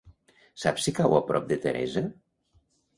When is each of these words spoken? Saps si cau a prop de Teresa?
Saps 0.61 0.87
si 0.89 0.95
cau 1.01 1.15
a 1.19 1.21
prop 1.29 1.47
de 1.55 1.61
Teresa? 1.69 2.07